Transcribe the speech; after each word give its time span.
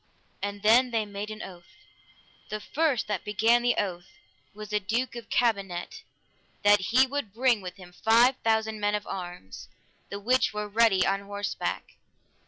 And 0.41 0.63
then 0.63 0.89
they 0.89 1.05
made 1.05 1.29
an 1.29 1.43
oath. 1.43 1.75
The 2.49 2.59
first 2.59 3.05
that 3.05 3.23
began 3.23 3.61
the 3.61 3.75
oath 3.77 4.17
was 4.51 4.69
the 4.69 4.79
Duke 4.79 5.15
of 5.15 5.29
Cambenet, 5.29 6.01
that 6.63 6.79
he 6.89 7.05
would 7.05 7.35
bring 7.35 7.61
with 7.61 7.75
him 7.75 7.93
five 7.93 8.35
thousand 8.37 8.79
men 8.79 8.95
of 8.95 9.05
arms, 9.05 9.69
the 10.09 10.19
which 10.19 10.55
were 10.55 10.67
ready 10.67 11.05
on 11.05 11.19
horseback. 11.21 11.97